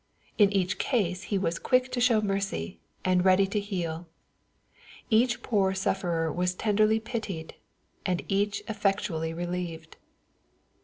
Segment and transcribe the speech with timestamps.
[0.39, 4.07] In eact case He was quick to show mercy, and ready to heal
[5.11, 7.53] Each poor sufferer was tenderly pitied,
[8.03, 9.97] and each effec tually relieved.